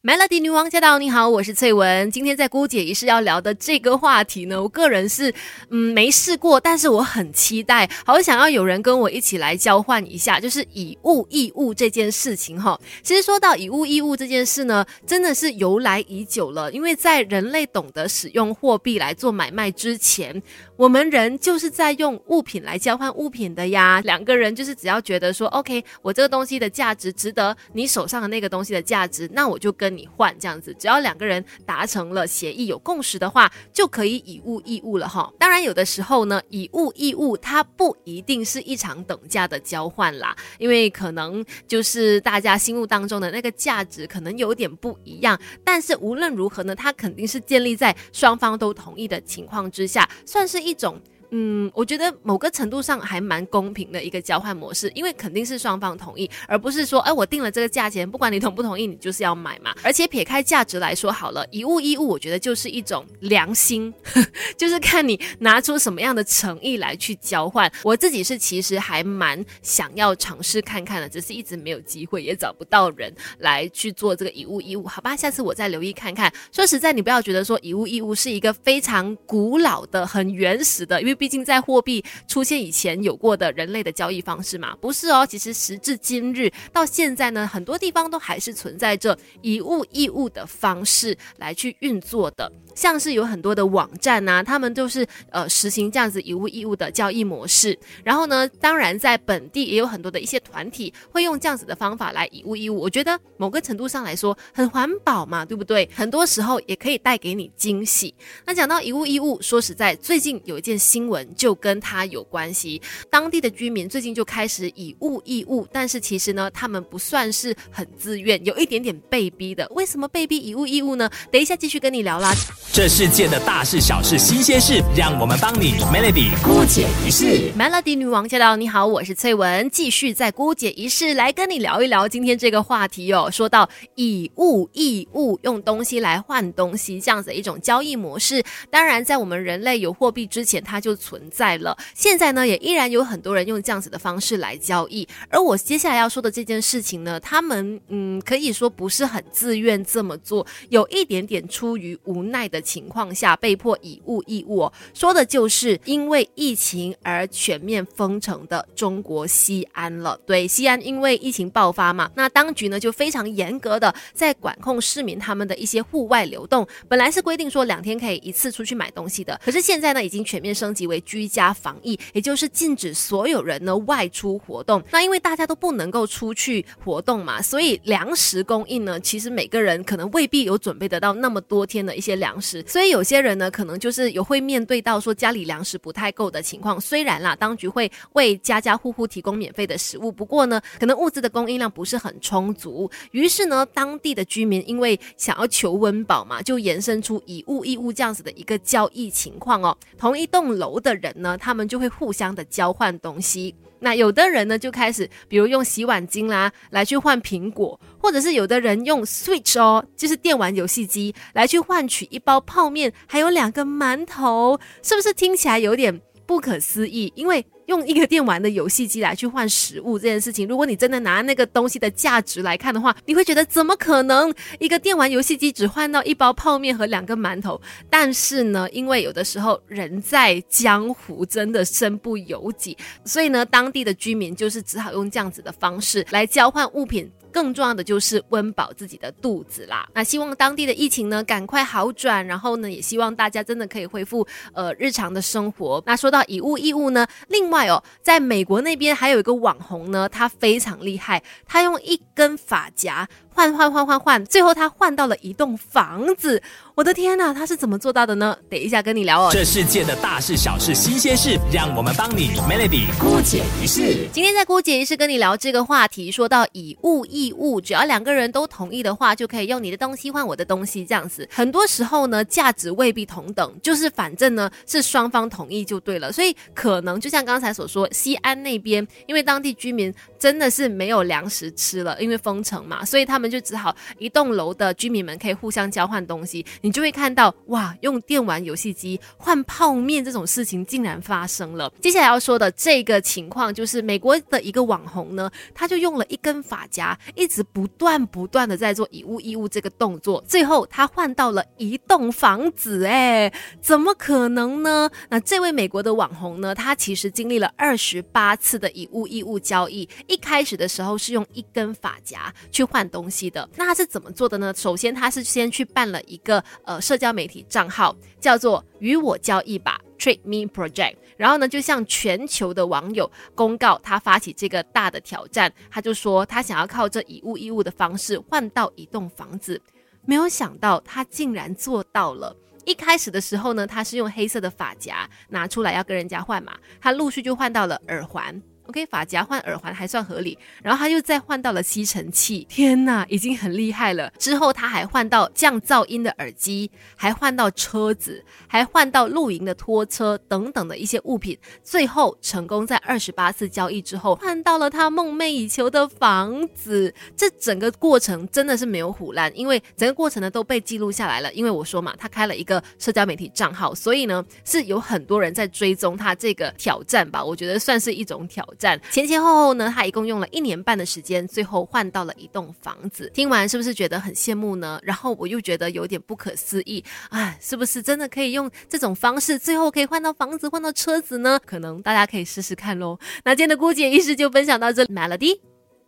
[0.00, 0.96] Melody 女王驾到！
[1.00, 2.08] 你好，我是翠文。
[2.12, 5.34] 今天在姑姐仪式要聊的这个话题呢，我个人是
[5.70, 12.80] 嗯没试过，但是我很期待，好想要有人跟我一起来交换一下，就是以物易物这件事情哈。
[13.02, 20.40] 其实说到以物易物这件事呢，真的是由来已久了，因为在人类懂得使用货币来做买卖之前，
[20.76, 24.00] 我们人就是在用物品来交换物品的呀。
[24.04, 29.87] 两个人就是只要觉得说，OK，我这个东西的价值值得你手上的那个东西的价值，那我就跟。
[29.88, 35.32] 跟你换这样子，只要两个人达成了协议、有共识的话，就可以以物易物了哈。
[35.38, 45.40] 当然，有的时候呢，以物易物它不一定是一场等价的交换啦，因为可能就是大家心目当中的那个价值可能有点不一样。
[45.64, 51.00] 但是无论如何呢，它肯定是建立在双方都同意的情况之下，算是一种。
[51.30, 59.74] 嗯，我觉得某个程度上还蛮公平的一个交换模式，因为肯定是双方同意，而不是说，哎，我定了这个价钱，不管你同不同意，你就是要买嘛。
[59.82, 63.92] 而且撇开价值来说，好了，一物一物，我觉得就是一种良心，
[64.56, 67.70] 就是看你拿出什么样的诚意来去交换。
[67.82, 74.86] 我自己是其实还蛮想要尝试看看的，只是一直没有机会，也找不到人来去做这个一物一物。
[74.86, 76.32] 好吧，下次我再留意看看。
[76.50, 81.17] 说实在，你不要觉得说一物一物是一个非常古老的、很原始的，因为。
[81.18, 85.26] 毕竟在货币出现以前有过的人类的交易方式嘛，不是哦。
[85.26, 92.50] 其实时至今日到现在呢，很多地方都还是存在着以物易物的方式来去运作的。
[92.78, 97.76] 像是有很多的网站呐，他们都是呃实行这样子以物易物的交易模式。
[98.04, 102.78] 然后呢，当然在本地也有很多的一些团体会用这样子的方法来以物易物。
[102.78, 105.90] 我觉得某个程度上来说很环保嘛，对不对？
[105.92, 108.14] 很多时候也可以带给你惊喜。
[108.46, 112.80] 那讲到以物易物，说实在，最近有一件新闻就跟它有关系。
[113.10, 119.66] 当地的居民最近就开始以物易物，但是其实呢，他们不算是很自愿，有一点点被逼的。
[119.70, 121.10] 为什么被逼以物易物呢？
[121.32, 122.32] 等一下继续跟你聊啦。
[122.70, 127.50] 这世界的大事小事新鲜事，让我们帮你 Melody 姑姐一世。
[127.58, 128.54] Melody 女王驾到！
[128.54, 133.28] 你好，我是翠文，继续在姑姐一世来跟你聊一聊今天这个话题哦。
[133.32, 141.76] 说到以物易物，用东西来换东西这样子的一种交易模式，当然在我们人类有货币之前，它就存在了。
[141.94, 145.08] 现在呢，也依然有很多人用这样子的方式来交易。
[145.30, 152.57] 而我接下来要说的这件事情呢，他们嗯，可以说不是很自愿这么做，有一点点出于无奈的。
[152.60, 160.18] 情况下被迫以物易物，说的就是因为疫情而全面封城的中国西安了。
[160.26, 166.66] 对，西安因为疫情爆发嘛，那当局呢就非常严格的在管控市民他们的一些户外流动。
[166.88, 174.82] 本来是规定说两天可以一次出去买东西的，可是现在呢已经全面升级为居家防疫，也就是禁止所有人呢外出活动。
[174.90, 182.47] 那因为大家都不能够出去活动嘛，所以粮食供应呢，其实每个人可能未必有准备得到那么多天的一些粮食。
[182.66, 186.80] 所以有些人呢，可能就是有会面对到说家里粮食不太够的情况。
[186.80, 192.90] 虽然啦，当局会为家家户户提供免费的食物，不过呢，可能物资的供应量不是很充足。
[193.10, 199.76] 于是呢，当地的居民因为想要求温饱嘛，就延伸出以物易物这样子的一个交易情况哦。
[199.96, 203.54] 同一栋楼的人呢，他们就会互相的交换东西。
[203.80, 217.12] 那有的人呢就开始，比如用洗碗巾啦来去换苹果，或者是有的人用 Switch 哦，就是电玩游戏机来去换取一包泡面，还有两个馒头，是不是听起来有点不可思议？
[217.14, 227.60] 因为用一个电玩的游戏机来去换食物这件事情，如果你真的拿那个东西的价值来看的话，你会觉得怎么可能一个电玩游戏机只换到一包泡面和两个馒头？
[227.88, 237.10] 但是呢，因为有的时候人在江湖，真的身不由己，所以呢，当地的居民就是只好用这样子的方式来交换物品。
[237.30, 239.86] 更重要的就是温饱自己的肚子啦。
[239.94, 245.80] 那希望当地的疫情呢赶快好转，然后呢也希望大家真的可以恢复呃日常的生活。
[245.84, 247.57] 那说到以物易物呢，另外
[248.02, 253.08] 在美国那边还有一个网红呢，他非常厉害，他用一根发夹。
[253.38, 256.42] 换换换换换，最后他换到了一栋房子。
[256.74, 258.36] 我的天呐，他是怎么做到的呢？
[258.50, 259.30] 等一下跟你聊哦。
[259.32, 264.08] 这世界的大事小事新鲜事，让我们帮你 Melody 姑姐一事。
[264.12, 271.28] 今天在姑姐一事跟你聊这个话题，说到以物易物，只要两个人都同意的话，就可以用你的东西换我的东西，这样子。
[271.30, 276.10] 很多时候呢，价值未必同等，就是反正呢是双方同意就对了。
[276.12, 283.27] 所以可能就像刚才所说，西安那边因为当地居民真的是没有粮食吃了，因为封城嘛，所以他们。
[283.30, 286.44] 就只好一栋楼的居民们可以互相交换东西。
[286.60, 291.72] 你就会看到，哇，用电玩游戏机换泡面这种事情竟然发生了。
[291.80, 302.84] 接下来要说的这个情况，就是美国的一个网红呢，他就用了一根发夹，一直不断不断的在做以物易物这个动作，最后他换到了一栋房子。
[302.86, 304.90] 哎，怎么可能呢？
[305.08, 313.48] 那这位美国的网红呢，他其实经历了二十八次的以物易物交易，一开始的时候是用一根发夹去换东西的。
[313.56, 314.54] 那他是怎么做的呢？
[314.54, 320.94] 首先，他是先去办了一个呃社交媒体账号，叫做“与我交易吧 ”（Trade Me Project）。
[321.16, 325.52] 然后呢，就向全球的网友公告他发起这个大的挑战。
[325.68, 329.60] 他就说他想要靠这以物易物的方式换到一栋房子。
[330.04, 332.36] 没有想到他竟然做到了。
[332.64, 338.40] 一开始的时候呢，他是用黑色的发夹拿出来要跟人家换嘛，他陆续就换到了耳环。
[338.68, 344.12] OK，发夹换耳环还算合理，然后他又再换到了吸尘器，天哪，已经很厉害了。
[344.18, 356.94] 之后他还换到降噪音的耳机，还换到车子，还换到露营的拖车等等的一些物品，最后成功在二十八次交易之后换到了他梦寐以求的房子。
[357.16, 361.32] 这整个过程真的是没有虎烂，因为整个过程呢都被记录下来了。
[361.32, 367.24] 因为我说嘛，他开了一个社交媒体账号，所以呢是有很多人在追踪他这个挑战吧。
[367.24, 368.46] 我觉得算是一种挑。
[368.58, 373.10] 站前前后后呢，他一共用了一年半的时间，最后换到了一栋房子。
[373.14, 374.80] 听完是不是觉得很羡慕呢？
[374.82, 381.40] 然后我又觉得有点不可思议，啊，是不是真的可以用这种方式，最后可以换到房子、换到车子呢？
[381.46, 382.98] 可能大家可以试试看喽。
[383.24, 385.57] 那今天的姑姐意识就分享到这里，Melody。